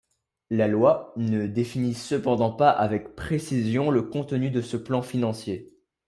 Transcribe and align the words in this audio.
La 0.49 0.67
loi 0.67 1.13
ne 1.15 1.45
définit 1.45 1.93
cependant 1.93 2.51
pas 2.51 2.71
avec 2.71 3.15
précision 3.15 3.91
le 3.91 4.01
contenu 4.01 4.49
de 4.49 4.59
ce 4.61 4.75
plan 4.75 5.03
financier. 5.03 5.77